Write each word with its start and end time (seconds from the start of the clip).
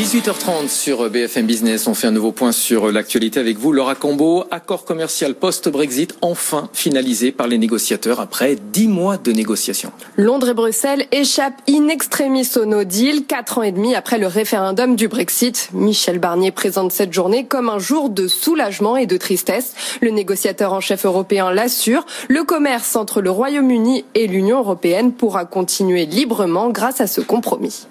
18h30 0.00 0.68
sur 0.68 1.10
BFM 1.10 1.44
Business, 1.44 1.86
on 1.86 1.92
fait 1.92 2.06
un 2.06 2.10
nouveau 2.10 2.32
point 2.32 2.52
sur 2.52 2.90
l'actualité 2.90 3.38
avec 3.38 3.58
vous. 3.58 3.70
Laura 3.70 3.94
Cambo, 3.94 4.44
accord 4.50 4.86
commercial 4.86 5.34
post-Brexit 5.34 6.14
enfin 6.22 6.70
finalisé 6.72 7.32
par 7.32 7.46
les 7.46 7.58
négociateurs 7.58 8.18
après 8.18 8.56
dix 8.72 8.88
mois 8.88 9.18
de 9.18 9.30
négociations. 9.30 9.92
Londres 10.16 10.48
et 10.48 10.54
Bruxelles 10.54 11.06
échappent 11.12 11.60
in 11.68 11.88
extremis 11.88 12.48
au 12.56 12.64
no 12.64 12.84
deal, 12.84 13.26
quatre 13.26 13.58
ans 13.58 13.62
et 13.62 13.72
demi 13.72 13.94
après 13.94 14.16
le 14.16 14.26
référendum 14.26 14.96
du 14.96 15.06
Brexit. 15.06 15.68
Michel 15.74 16.18
Barnier 16.18 16.50
présente 16.50 16.92
cette 16.92 17.12
journée 17.12 17.44
comme 17.44 17.68
un 17.68 17.78
jour 17.78 18.08
de 18.08 18.26
soulagement 18.26 18.96
et 18.96 19.04
de 19.04 19.18
tristesse. 19.18 19.74
Le 20.00 20.12
négociateur 20.12 20.72
en 20.72 20.80
chef 20.80 21.04
européen 21.04 21.50
l'assure, 21.50 22.06
le 22.28 22.42
commerce 22.44 22.96
entre 22.96 23.20
le 23.20 23.30
Royaume-Uni 23.30 24.06
et 24.14 24.28
l'Union 24.28 24.60
européenne 24.60 25.12
pourra 25.12 25.44
continuer 25.44 26.06
librement 26.06 26.70
grâce 26.70 27.02
à 27.02 27.06
ce 27.06 27.20
compromis. 27.20 27.86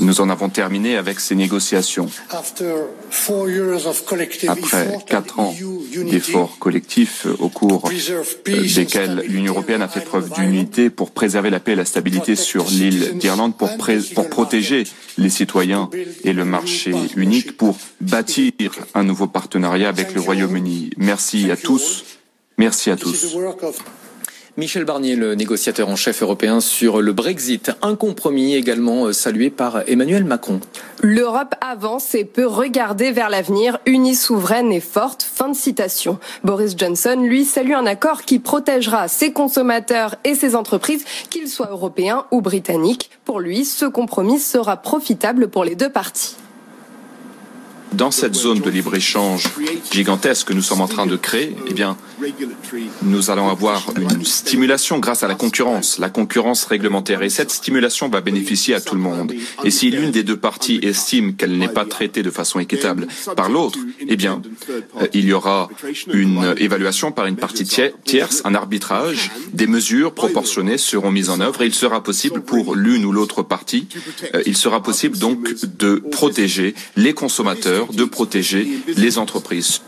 Nous 0.00 0.20
en 0.20 0.30
avons 0.30 0.48
terminé 0.48 0.96
avec 0.96 1.18
ces 1.18 1.34
négociations. 1.34 2.08
Après 4.48 4.98
quatre 5.06 5.40
ans 5.40 5.54
d'efforts 6.08 6.58
collectifs 6.58 7.26
au 7.38 7.48
cours 7.48 7.90
desquels 8.46 9.24
l'Union 9.26 9.52
européenne 9.52 9.82
a 9.82 9.88
fait 9.88 10.00
preuve 10.00 10.30
d'unité 10.30 10.90
pour 10.90 11.10
préserver 11.10 11.50
la 11.50 11.58
paix 11.60 11.72
et 11.72 11.76
la 11.76 11.84
stabilité 11.84 12.36
sur 12.36 12.66
l'île 12.70 13.18
d'Irlande, 13.18 13.56
pour, 13.56 13.70
pour 14.14 14.28
protéger 14.28 14.84
les 15.16 15.30
citoyens 15.30 15.90
et 16.24 16.32
le 16.32 16.44
marché 16.44 16.92
unique, 17.16 17.56
pour 17.56 17.76
bâtir 18.00 18.52
un 18.94 19.02
nouveau 19.02 19.26
partenariat 19.26 19.88
avec 19.88 20.14
le 20.14 20.20
Royaume-Uni. 20.20 20.90
Merci 20.96 21.50
à 21.50 21.56
tous. 21.56 22.04
Merci 22.56 22.90
à 22.90 22.96
tous. 22.96 23.36
Michel 24.58 24.84
Barnier, 24.84 25.14
le 25.14 25.36
négociateur 25.36 25.88
en 25.88 25.94
chef 25.94 26.20
européen 26.20 26.58
sur 26.58 27.00
le 27.00 27.12
Brexit, 27.12 27.70
un 27.80 27.94
compromis 27.94 28.56
également 28.56 29.04
euh, 29.04 29.12
salué 29.12 29.50
par 29.50 29.84
Emmanuel 29.86 30.24
Macron. 30.24 30.58
L'Europe 31.00 31.54
avance 31.60 32.16
et 32.16 32.24
peut 32.24 32.44
regarder 32.44 33.12
vers 33.12 33.30
l'avenir, 33.30 33.78
unie, 33.86 34.16
souveraine 34.16 34.72
et 34.72 34.80
forte. 34.80 35.22
Fin 35.22 35.50
de 35.50 35.54
citation. 35.54 36.18
Boris 36.42 36.74
Johnson, 36.76 37.20
lui, 37.22 37.44
salue 37.44 37.74
un 37.74 37.86
accord 37.86 38.22
qui 38.22 38.40
protégera 38.40 39.06
ses 39.06 39.32
consommateurs 39.32 40.16
et 40.24 40.34
ses 40.34 40.56
entreprises, 40.56 41.04
qu'ils 41.30 41.48
soient 41.48 41.70
européens 41.70 42.26
ou 42.32 42.40
britanniques. 42.40 43.10
Pour 43.24 43.38
lui, 43.38 43.64
ce 43.64 43.84
compromis 43.86 44.40
sera 44.40 44.76
profitable 44.78 45.46
pour 45.46 45.62
les 45.62 45.76
deux 45.76 45.90
parties. 45.90 46.34
Dans 47.92 48.10
cette 48.10 48.34
zone 48.34 48.60
de 48.60 48.70
libre-échange 48.70 49.44
gigantesque 49.90 50.48
que 50.48 50.52
nous 50.52 50.62
sommes 50.62 50.80
en 50.80 50.88
train 50.88 51.06
de 51.06 51.16
créer, 51.16 51.56
eh 51.68 51.74
bien, 51.74 51.96
nous 53.02 53.30
allons 53.30 53.48
avoir 53.48 53.82
une 53.96 54.24
stimulation 54.24 54.98
grâce 54.98 55.22
à 55.22 55.28
la 55.28 55.34
concurrence, 55.34 55.98
la 55.98 56.10
concurrence 56.10 56.64
réglementaire. 56.64 57.22
Et 57.22 57.28
cette 57.28 57.50
stimulation 57.50 58.08
va 58.08 58.20
bénéficier 58.20 58.74
à 58.74 58.80
tout 58.80 58.94
le 58.94 59.00
monde. 59.00 59.32
Et 59.64 59.70
si 59.70 59.90
l'une 59.90 60.10
des 60.10 60.22
deux 60.22 60.36
parties 60.36 60.80
estime 60.82 61.34
qu'elle 61.34 61.56
n'est 61.56 61.68
pas 61.68 61.84
traitée 61.84 62.22
de 62.22 62.30
façon 62.30 62.60
équitable 62.60 63.06
par 63.36 63.48
l'autre, 63.48 63.78
eh 64.06 64.16
bien, 64.16 64.42
euh, 65.00 65.06
il 65.14 65.24
y 65.24 65.32
aura 65.32 65.68
une 66.12 66.54
évaluation 66.58 67.12
par 67.12 67.26
une 67.26 67.36
partie 67.36 67.64
tierce, 68.04 68.42
un 68.44 68.54
arbitrage, 68.54 69.30
des 69.52 69.66
mesures 69.66 70.12
proportionnées 70.12 70.78
seront 70.78 71.10
mises 71.10 71.30
en 71.30 71.40
œuvre 71.40 71.62
et 71.62 71.66
il 71.66 71.74
sera 71.74 72.02
possible 72.02 72.42
pour 72.42 72.74
l'une 72.74 73.04
ou 73.04 73.12
l'autre 73.12 73.42
partie, 73.42 73.88
euh, 74.34 74.42
il 74.46 74.56
sera 74.56 74.82
possible 74.82 75.16
donc 75.18 75.54
de 75.78 75.96
protéger 76.10 76.74
les 76.96 77.14
consommateurs 77.14 77.77
de 77.86 78.04
protéger 78.04 78.66
les 78.96 79.18
entreprises. 79.18 79.82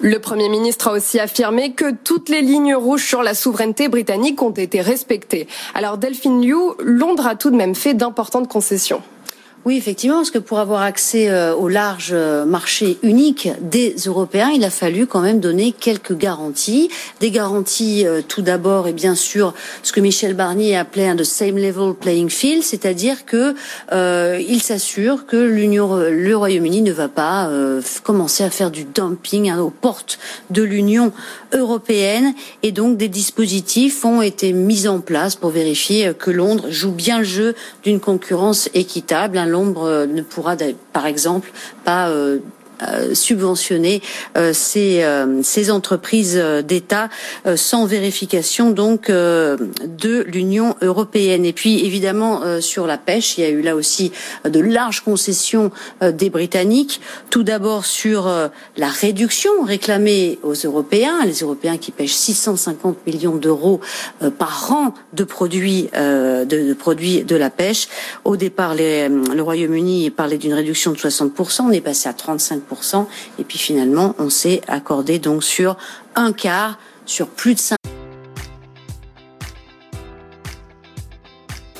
Le 0.00 0.18
Premier 0.18 0.50
ministre 0.50 0.88
a 0.88 0.92
aussi 0.92 1.18
affirmé 1.18 1.72
que 1.72 1.90
toutes 1.90 2.28
les 2.28 2.42
lignes 2.42 2.74
rouges 2.74 3.06
sur 3.06 3.22
la 3.22 3.34
souveraineté 3.34 3.88
britannique 3.88 4.42
ont 4.42 4.50
été 4.50 4.82
respectées. 4.82 5.48
Alors 5.74 5.96
Delphine 5.96 6.42
Liu, 6.42 6.74
Londres 6.78 7.26
a 7.26 7.36
tout 7.36 7.50
de 7.50 7.56
même 7.56 7.74
fait 7.74 7.94
d'importantes 7.94 8.48
concessions. 8.48 9.02
Oui, 9.66 9.78
effectivement, 9.78 10.16
parce 10.16 10.30
que 10.30 10.38
pour 10.38 10.58
avoir 10.58 10.82
accès 10.82 11.30
euh, 11.30 11.54
au 11.54 11.70
large 11.70 12.10
euh, 12.12 12.44
marché 12.44 12.98
unique 13.02 13.48
des 13.62 13.94
Européens, 14.04 14.50
il 14.50 14.62
a 14.62 14.68
fallu 14.68 15.06
quand 15.06 15.22
même 15.22 15.40
donner 15.40 15.72
quelques 15.72 16.14
garanties. 16.14 16.90
Des 17.20 17.30
garanties, 17.30 18.06
euh, 18.06 18.20
tout 18.20 18.42
d'abord, 18.42 18.88
et 18.88 18.92
bien 18.92 19.14
sûr, 19.14 19.54
ce 19.82 19.92
que 19.92 20.00
Michel 20.00 20.34
Barnier 20.34 20.76
appelait 20.76 21.08
un 21.08 21.14
de 21.14 21.24
same 21.24 21.56
level 21.56 21.94
playing 21.94 22.28
field, 22.28 22.62
c'est-à-dire 22.62 23.24
que 23.24 23.54
euh, 23.92 24.38
il 24.46 24.60
s'assure 24.60 25.24
que 25.24 25.38
l'Union, 25.38 25.96
le 25.96 26.36
Royaume-Uni 26.36 26.82
ne 26.82 26.92
va 26.92 27.08
pas 27.08 27.50
commencer 28.02 28.44
à 28.44 28.50
faire 28.50 28.70
du 28.70 28.84
dumping 28.84 29.48
hein, 29.48 29.60
aux 29.60 29.70
portes 29.70 30.18
de 30.50 30.62
l'Union 30.62 31.10
européenne, 31.52 32.34
et 32.62 32.70
donc 32.70 32.98
des 32.98 33.08
dispositifs 33.08 34.04
ont 34.04 34.20
été 34.20 34.52
mis 34.52 34.86
en 34.86 35.00
place 35.00 35.36
pour 35.36 35.50
vérifier 35.50 36.12
que 36.18 36.30
Londres 36.30 36.66
joue 36.68 36.92
bien 36.92 37.18
le 37.18 37.24
jeu 37.24 37.54
d'une 37.82 38.00
concurrence 38.00 38.68
équitable. 38.74 39.38
L'ombre 39.54 40.04
ne 40.06 40.20
pourra, 40.20 40.56
par 40.92 41.06
exemple, 41.06 41.52
pas 41.84 42.08
euh, 42.08 42.40
subventionner 43.12 44.02
euh, 44.36 44.52
ces, 44.52 45.02
euh, 45.02 45.42
ces, 45.42 45.70
entreprises 45.70 46.40
d'État 46.66 47.08
sans 47.56 47.86
vérification 47.86 48.70
donc 48.70 49.10
de 49.10 50.24
l'Union 50.26 50.76
européenne. 50.82 51.44
Et 51.44 51.52
puis 51.52 51.84
évidemment 51.84 52.60
sur 52.60 52.86
la 52.86 52.98
pêche, 52.98 53.38
il 53.38 53.40
y 53.40 53.46
a 53.46 53.50
eu 53.50 53.62
là 53.62 53.74
aussi 53.74 54.12
de 54.44 54.60
larges 54.60 55.00
concessions 55.00 55.70
des 56.02 56.28
Britanniques. 56.28 57.00
Tout 57.30 57.42
d'abord 57.42 57.86
sur 57.86 58.28
la 58.76 58.88
réduction 58.88 59.50
réclamée 59.64 60.38
aux 60.42 60.54
Européens, 60.54 61.24
les 61.24 61.40
Européens 61.40 61.78
qui 61.78 61.92
pêchent 61.92 62.14
650 62.14 63.06
millions 63.06 63.36
d'euros 63.36 63.80
par 64.38 64.70
an 64.72 64.94
de 65.14 65.24
produits 65.24 65.88
de, 65.94 66.44
de, 66.44 66.74
produits 66.74 67.24
de 67.24 67.36
la 67.36 67.50
pêche. 67.50 67.88
Au 68.24 68.36
départ, 68.36 68.74
les, 68.74 69.08
le 69.08 69.42
Royaume-Uni 69.42 70.10
parlait 70.10 70.38
d'une 70.38 70.54
réduction 70.54 70.92
de 70.92 70.96
60%, 70.96 71.62
on 71.62 71.70
est 71.70 71.80
passé 71.80 72.08
à 72.08 72.12
35 72.12 72.62
et 73.38 73.44
puis 73.44 73.58
finalement, 73.58 74.14
on 74.18 74.30
s'est 74.30 74.60
accordé 74.66 75.18
donc 75.18 75.44
sur 75.44 75.76
un 76.14 76.32
quart, 76.32 76.78
sur 77.06 77.28
plus 77.28 77.54
de 77.54 77.60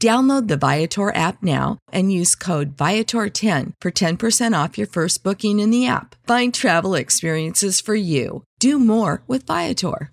Download 0.00 0.48
the 0.48 0.56
Viator 0.56 1.14
app 1.14 1.42
now 1.42 1.76
and 1.92 2.10
use 2.10 2.34
code 2.34 2.74
Viator10 2.74 3.74
for 3.82 3.90
10% 3.90 4.64
off 4.64 4.78
your 4.78 4.86
first 4.86 5.22
booking 5.22 5.60
in 5.60 5.70
the 5.70 5.86
app. 5.86 6.16
Find 6.26 6.54
travel 6.54 6.94
experiences 6.94 7.82
for 7.82 7.94
you. 7.94 8.42
Do 8.60 8.78
more 8.78 9.22
with 9.28 9.46
Viator. 9.46 10.10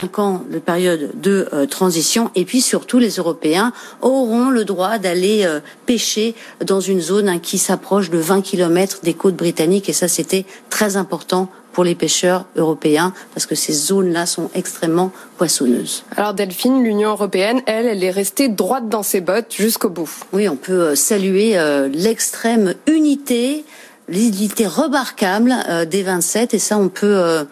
Cinq 0.00 0.18
ans 0.18 0.42
de 0.50 0.58
période 0.58 1.20
de 1.20 1.46
euh, 1.52 1.66
transition 1.66 2.30
et 2.34 2.46
puis 2.46 2.62
surtout 2.62 2.98
les 2.98 3.16
Européens 3.16 3.74
auront 4.00 4.48
le 4.48 4.64
droit 4.64 4.96
d'aller 4.96 5.44
euh, 5.44 5.60
pêcher 5.84 6.34
dans 6.64 6.80
une 6.80 7.02
zone 7.02 7.28
hein, 7.28 7.38
qui 7.38 7.58
s'approche 7.58 8.08
de 8.08 8.16
20 8.16 8.40
km 8.40 9.00
des 9.02 9.12
côtes 9.12 9.36
britanniques 9.36 9.90
et 9.90 9.92
ça 9.92 10.08
c'était 10.08 10.46
très 10.70 10.96
important 10.96 11.50
pour 11.72 11.84
les 11.84 11.94
pêcheurs 11.94 12.46
européens 12.56 13.12
parce 13.34 13.46
que 13.46 13.54
ces 13.54 13.72
zones-là 13.72 14.26
sont 14.26 14.50
extrêmement 14.54 15.12
poissonneuses. 15.36 16.04
Alors 16.16 16.34
Delphine, 16.34 16.82
l'Union 16.82 17.10
européenne, 17.10 17.62
elle, 17.66 17.86
elle 17.86 18.04
est 18.04 18.10
restée 18.10 18.48
droite 18.48 18.88
dans 18.88 19.02
ses 19.02 19.20
bottes 19.20 19.54
jusqu'au 19.56 19.88
bout. 19.88 20.10
Oui, 20.32 20.48
on 20.48 20.56
peut 20.56 20.72
euh, 20.72 20.94
saluer 20.94 21.58
euh, 21.58 21.88
l'extrême 21.88 22.74
unité 22.86 23.64
l'unité 24.10 24.66
remarquable 24.66 25.54
euh, 25.68 25.84
des 25.84 26.02
27 26.02 26.54
et 26.54 26.58
ça 26.58 26.76
on 26.76 26.88
peut 26.88 27.06
euh, 27.06 27.44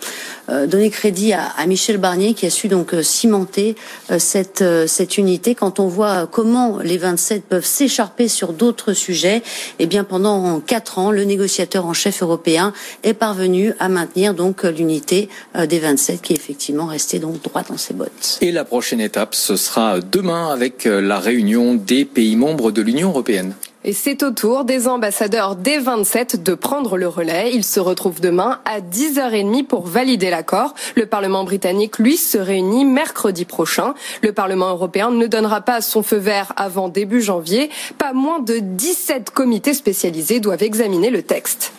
euh, 0.51 0.67
donner 0.67 0.91
crédit 0.91 1.33
à, 1.33 1.67
Michel 1.67 1.99
Barnier 1.99 2.35
qui 2.35 2.47
a 2.47 2.51
su 2.51 2.69
donc 2.69 2.95
cimenter 3.03 3.77
cette 4.19 4.65
cette 4.87 5.19
unité 5.19 5.55
quand 5.55 5.81
on 5.81 5.87
voit 5.87 6.27
comment 6.27 6.79
les 6.79 6.97
27 6.97 7.45
peuvent 7.45 7.65
s'écharper 7.65 8.29
sur 8.29 8.53
d'autres 8.53 8.95
sujets 8.95 9.37
et 9.37 9.43
eh 9.81 9.87
bien 9.87 10.05
pendant 10.05 10.61
quatre 10.61 10.99
ans 10.99 11.11
le 11.11 11.25
négociateur 11.25 11.85
en 11.87 11.93
chef 11.93 12.23
européen 12.23 12.73
est 13.03 13.13
parvenu 13.13 13.75
à 13.79 13.89
maintenir 13.89 14.33
donc 14.35 14.63
l'unité 14.63 15.29
des 15.55 15.79
27 15.79 16.23
qui 16.23 16.33
est 16.33 16.37
effectivement 16.37 16.87
restée 16.87 17.19
donc 17.19 17.43
droit 17.43 17.63
dans 17.63 17.77
ses 17.77 17.93
bottes. 17.93 18.39
Et 18.41 18.51
la 18.51 18.65
prochaine 18.65 19.01
étape 19.01 19.35
ce 19.35 19.57
sera 19.57 20.01
demain 20.01 20.51
avec 20.51 20.85
la 20.85 21.19
réunion 21.19 21.75
des 21.75 22.07
pays 22.07 22.37
membres 22.37 22.71
de 22.71 22.81
l'Union 22.81 23.11
européenne. 23.11 23.53
Et 23.85 23.93
c'est 23.93 24.25
au 24.25 24.33
tour 24.33 24.65
des 24.65 24.89
ambassadeurs 24.89 25.55
des 25.55 25.79
27 25.79 26.43
de 26.43 26.55
prendre 26.55 26.97
le 26.97 27.07
relais. 27.07 27.53
Ils 27.55 27.65
se 27.65 27.79
retrouvent 27.79 28.21
demain 28.21 28.59
à 28.65 28.81
10h30 28.81 29.65
pour 29.67 29.87
valider 29.87 30.31
l'accord. 30.31 30.75
Le 30.97 31.07
Parlement 31.07 31.45
britannique, 31.45 31.99
lui, 31.99 32.17
se 32.17 32.39
réunit 32.39 32.85
mercredi 32.85 33.45
prochain. 33.45 33.95
Le 34.23 34.33
Parlement 34.33 34.71
européen 34.71 35.11
ne 35.13 35.29
donnera 35.29 35.61
pas 35.61 35.81
son 35.81 36.03
feu 36.03 36.17
vert 36.17 36.53
avant 36.57 36.89
début 36.89 37.23
janvier. 37.23 37.71
Pas 37.99 38.13
moins 38.13 38.41
de 38.41 38.59
17 38.59 39.31
comités 39.31 39.75
spécialisés 39.75 40.41
doivent 40.41 40.65
examiner 40.65 41.11
le 41.11 41.23
texte. 41.23 41.73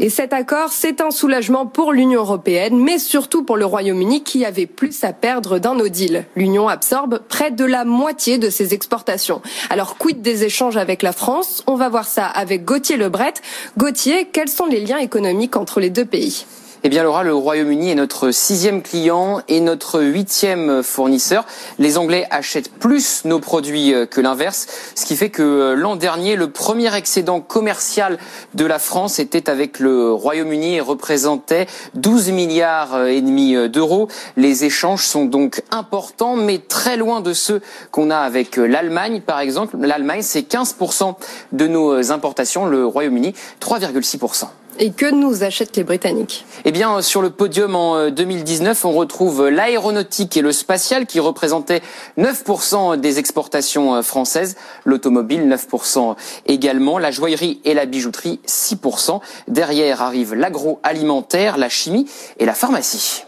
Et 0.00 0.08
cet 0.08 0.32
accord, 0.32 0.70
c'est 0.72 1.00
un 1.00 1.10
soulagement 1.10 1.66
pour 1.66 1.92
l'Union 1.92 2.20
européenne, 2.20 2.76
mais 2.78 2.98
surtout 2.98 3.44
pour 3.44 3.56
le 3.56 3.66
Royaume-Uni 3.66 4.22
qui 4.22 4.44
avait 4.44 4.66
plus 4.66 5.04
à 5.04 5.12
perdre 5.12 5.58
d'un 5.58 5.74
no 5.74 5.88
deal. 5.88 6.24
L'Union 6.34 6.68
absorbe 6.68 7.20
près 7.28 7.50
de 7.50 7.64
la 7.64 7.84
moitié 7.84 8.38
de 8.38 8.50
ses 8.50 8.74
exportations. 8.74 9.42
Alors, 9.70 9.98
quid 9.98 10.22
des 10.22 10.44
échanges 10.44 10.76
avec 10.76 11.02
la 11.02 11.12
France? 11.12 11.62
On 11.66 11.76
va 11.76 11.88
voir 11.88 12.06
ça 12.06 12.26
avec 12.26 12.64
Gauthier 12.64 12.96
Lebret. 12.96 13.34
Gauthier, 13.76 14.28
quels 14.32 14.48
sont 14.48 14.66
les 14.66 14.80
liens 14.80 14.98
économiques 14.98 15.56
entre 15.56 15.78
les 15.78 15.90
deux 15.90 16.06
pays? 16.06 16.46
Eh 16.84 16.88
bien, 16.88 17.04
Laura, 17.04 17.22
le 17.22 17.32
Royaume-Uni 17.32 17.90
est 17.90 17.94
notre 17.94 18.32
sixième 18.32 18.82
client 18.82 19.40
et 19.46 19.60
notre 19.60 20.02
huitième 20.02 20.82
fournisseur. 20.82 21.46
Les 21.78 21.96
Anglais 21.96 22.26
achètent 22.30 22.72
plus 22.72 23.24
nos 23.24 23.38
produits 23.38 23.94
euh, 23.94 24.04
que 24.04 24.20
l'inverse, 24.20 24.66
ce 24.96 25.06
qui 25.06 25.14
fait 25.14 25.30
que 25.30 25.42
euh, 25.42 25.74
l'an 25.76 25.94
dernier, 25.94 26.34
le 26.34 26.50
premier 26.50 26.92
excédent 26.96 27.40
commercial 27.40 28.18
de 28.54 28.66
la 28.66 28.80
France 28.80 29.20
était 29.20 29.48
avec 29.48 29.78
le 29.78 30.10
Royaume-Uni 30.12 30.74
et 30.74 30.80
représentait 30.80 31.68
12 31.94 32.32
milliards 32.32 32.96
euh, 32.96 33.06
et 33.06 33.20
demi 33.20 33.54
d'euros. 33.68 34.08
Les 34.36 34.64
échanges 34.64 35.06
sont 35.06 35.24
donc 35.24 35.62
importants, 35.70 36.34
mais 36.34 36.58
très 36.58 36.96
loin 36.96 37.20
de 37.20 37.32
ceux 37.32 37.62
qu'on 37.92 38.10
a 38.10 38.18
avec 38.18 38.56
l'Allemagne, 38.56 39.20
par 39.20 39.38
exemple. 39.38 39.76
L'Allemagne, 39.78 40.22
c'est 40.22 40.40
15% 40.40 41.14
de 41.52 41.68
nos 41.68 42.10
importations, 42.10 42.66
le 42.66 42.84
Royaume-Uni, 42.84 43.34
3,6%. 43.60 44.46
Et 44.78 44.90
que 44.90 45.10
nous 45.10 45.44
achètent 45.44 45.76
les 45.76 45.84
Britanniques? 45.84 46.44
Eh 46.64 46.72
bien, 46.72 47.02
sur 47.02 47.22
le 47.22 47.30
podium 47.30 47.76
en 47.76 48.10
2019, 48.10 48.84
on 48.84 48.92
retrouve 48.92 49.48
l'aéronautique 49.48 50.36
et 50.36 50.42
le 50.42 50.52
spatial 50.52 51.06
qui 51.06 51.20
représentaient 51.20 51.82
9% 52.18 52.98
des 52.98 53.18
exportations 53.18 53.94
euh, 53.94 54.02
françaises, 54.02 54.56
l'automobile 54.84 55.48
9% 55.48 56.16
également, 56.46 56.98
la 56.98 57.10
joaillerie 57.10 57.60
et 57.64 57.74
la 57.74 57.86
bijouterie 57.86 58.40
6%. 58.46 59.20
Derrière 59.48 60.02
arrive 60.02 60.34
l'agroalimentaire, 60.34 61.58
la 61.58 61.68
chimie 61.68 62.08
et 62.38 62.46
la 62.46 62.54
pharmacie. 62.54 63.24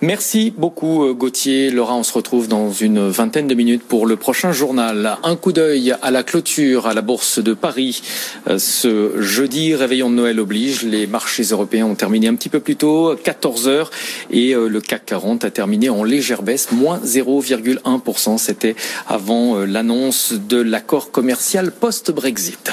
Merci 0.00 0.52
beaucoup 0.56 1.04
euh, 1.04 1.12
Gauthier. 1.12 1.70
Laura, 1.70 1.96
on 1.96 2.04
se 2.04 2.12
retrouve 2.12 2.46
dans 2.46 2.70
une 2.70 3.08
vingtaine 3.08 3.48
de 3.48 3.54
minutes 3.54 3.82
pour 3.82 4.06
le 4.06 4.14
prochain 4.14 4.52
journal. 4.52 5.18
Un 5.24 5.34
coup 5.34 5.50
d'œil 5.50 5.92
à 6.02 6.12
la 6.12 6.22
clôture 6.22 6.86
à 6.86 6.94
la 6.94 7.02
Bourse 7.02 7.40
de 7.40 7.52
Paris. 7.52 8.00
Euh, 8.46 8.58
ce 8.58 9.20
jeudi, 9.20 9.74
réveillon 9.74 10.08
de 10.08 10.14
Noël 10.14 10.38
oblige. 10.38 10.84
Les 10.84 11.08
marchés 11.08 11.42
européens 11.42 11.86
ont 11.86 11.96
terminé 11.96 12.28
un 12.28 12.36
petit 12.36 12.48
peu 12.48 12.60
plus 12.60 12.76
tôt, 12.76 13.16
14 13.24 13.66
heures, 13.66 13.90
et 14.30 14.54
euh, 14.54 14.68
le 14.68 14.80
CAC 14.80 15.04
40 15.04 15.44
a 15.44 15.50
terminé 15.50 15.90
en 15.90 16.04
légère 16.04 16.42
baisse, 16.42 16.70
moins 16.70 17.00
0,1%. 17.04 18.38
C'était 18.38 18.76
avant 19.08 19.56
l'annonce 19.64 20.32
de 20.32 20.58
l'accord 20.58 21.10
commercial 21.10 21.72
post-Brexit. 21.72 22.70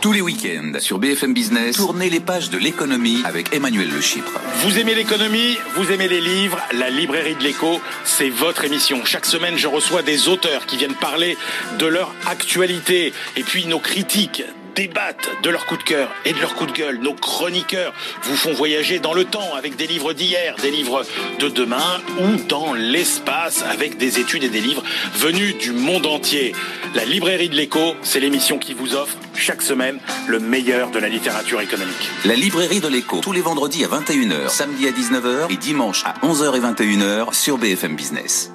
Tous 0.00 0.12
les 0.12 0.20
week-ends 0.20 0.72
sur 0.80 0.98
BFM 0.98 1.32
Business, 1.32 1.76
tournez 1.76 2.10
les 2.10 2.20
pages 2.20 2.50
de 2.50 2.58
l'économie 2.58 3.22
avec 3.24 3.54
Emmanuel 3.54 3.88
Le 3.88 4.00
Chypre. 4.00 4.40
Vous 4.56 4.78
aimez 4.78 4.94
l'économie, 4.94 5.56
vous 5.76 5.92
aimez 5.92 6.08
les 6.08 6.20
livres, 6.20 6.58
la 6.72 6.90
librairie 6.90 7.36
de 7.36 7.42
l'écho, 7.42 7.80
c'est 8.04 8.28
votre 8.28 8.64
émission. 8.64 9.04
Chaque 9.04 9.26
semaine, 9.26 9.56
je 9.56 9.68
reçois 9.68 10.02
des 10.02 10.28
auteurs 10.28 10.66
qui 10.66 10.76
viennent 10.76 10.94
parler 10.94 11.36
de 11.78 11.86
leur 11.86 12.12
actualité 12.26 13.12
et 13.36 13.42
puis 13.42 13.66
nos 13.66 13.78
critiques 13.78 14.42
débattent 14.74 15.28
de 15.42 15.50
leur 15.50 15.66
coup 15.66 15.76
de 15.76 15.82
cœur 15.82 16.10
et 16.24 16.32
de 16.32 16.40
leur 16.40 16.54
coup 16.54 16.66
de 16.66 16.72
gueule. 16.72 16.98
Nos 16.98 17.14
chroniqueurs 17.14 17.92
vous 18.22 18.36
font 18.36 18.52
voyager 18.52 18.98
dans 18.98 19.12
le 19.12 19.24
temps 19.24 19.54
avec 19.54 19.76
des 19.76 19.86
livres 19.86 20.12
d'hier, 20.12 20.56
des 20.62 20.70
livres 20.70 21.04
de 21.38 21.48
demain 21.48 22.00
ou 22.20 22.36
dans 22.48 22.72
l'espace 22.72 23.62
avec 23.62 23.98
des 23.98 24.18
études 24.18 24.44
et 24.44 24.48
des 24.48 24.60
livres 24.60 24.82
venus 25.14 25.56
du 25.58 25.72
monde 25.72 26.06
entier. 26.06 26.54
La 26.94 27.04
librairie 27.04 27.48
de 27.48 27.56
l'écho, 27.56 27.94
c'est 28.02 28.20
l'émission 28.20 28.58
qui 28.58 28.74
vous 28.74 28.94
offre 28.94 29.16
chaque 29.42 29.60
semaine 29.60 29.98
le 30.28 30.38
meilleur 30.38 30.90
de 30.90 31.00
la 31.00 31.08
littérature 31.08 31.60
économique. 31.60 32.10
La 32.24 32.36
librairie 32.36 32.80
de 32.80 32.86
l'écho, 32.86 33.20
tous 33.20 33.32
les 33.32 33.40
vendredis 33.40 33.84
à 33.84 33.88
21h, 33.88 34.48
samedi 34.48 34.86
à 34.86 34.92
19h 34.92 35.52
et 35.52 35.56
dimanche 35.56 36.04
à 36.06 36.14
11h 36.24 36.56
et 36.56 36.60
21h 36.60 37.34
sur 37.34 37.58
BFM 37.58 37.96
Business. 37.96 38.51